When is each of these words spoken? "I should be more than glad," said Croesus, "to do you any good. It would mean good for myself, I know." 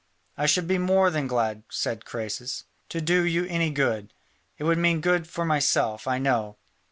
"I 0.35 0.47
should 0.47 0.65
be 0.67 0.79
more 0.79 1.11
than 1.11 1.27
glad," 1.27 1.61
said 1.69 2.05
Croesus, 2.05 2.63
"to 2.89 3.01
do 3.01 3.23
you 3.23 3.45
any 3.45 3.69
good. 3.69 4.15
It 4.57 4.63
would 4.63 4.79
mean 4.79 4.99
good 4.99 5.27
for 5.27 5.45
myself, 5.45 6.07
I 6.07 6.17
know." 6.17 6.57